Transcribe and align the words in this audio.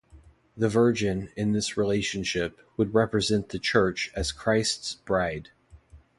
The 0.57 0.67
Virgin, 0.67 1.29
in 1.35 1.51
this 1.51 1.77
relationship, 1.77 2.59
would 2.75 2.95
represent 2.95 3.49
the 3.49 3.59
church 3.59 4.09
as 4.15 4.31
Christ's 4.31 4.95
bride. 4.95 5.49